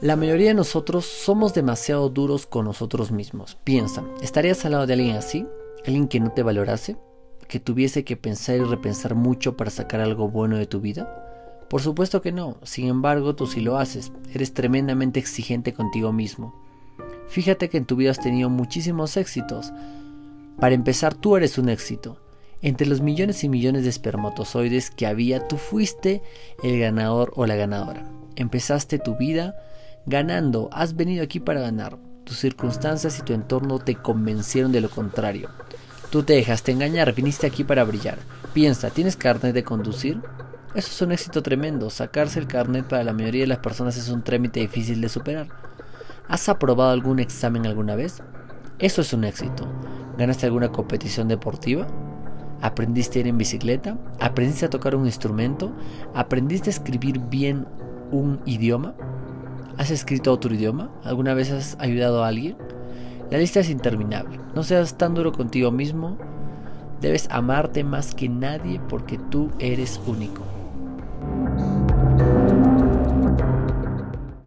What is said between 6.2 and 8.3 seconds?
no te valorase? ¿Que tuviese que